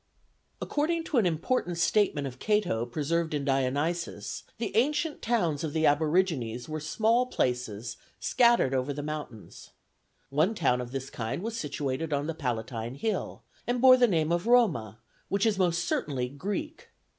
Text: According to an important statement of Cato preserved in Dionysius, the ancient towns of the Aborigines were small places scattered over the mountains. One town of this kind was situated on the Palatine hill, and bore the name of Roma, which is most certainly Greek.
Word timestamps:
According 0.59 1.03
to 1.03 1.17
an 1.19 1.27
important 1.27 1.77
statement 1.77 2.25
of 2.25 2.39
Cato 2.39 2.87
preserved 2.87 3.35
in 3.35 3.45
Dionysius, 3.45 4.41
the 4.57 4.75
ancient 4.75 5.21
towns 5.21 5.63
of 5.63 5.73
the 5.73 5.85
Aborigines 5.85 6.67
were 6.67 6.79
small 6.79 7.27
places 7.27 7.97
scattered 8.19 8.73
over 8.73 8.93
the 8.93 9.03
mountains. 9.03 9.69
One 10.31 10.55
town 10.55 10.81
of 10.81 10.91
this 10.91 11.11
kind 11.11 11.43
was 11.43 11.55
situated 11.55 12.13
on 12.13 12.25
the 12.25 12.33
Palatine 12.33 12.95
hill, 12.95 13.43
and 13.67 13.79
bore 13.79 13.95
the 13.95 14.07
name 14.07 14.31
of 14.31 14.47
Roma, 14.47 14.97
which 15.27 15.45
is 15.45 15.59
most 15.59 15.85
certainly 15.85 16.29
Greek. 16.29 16.89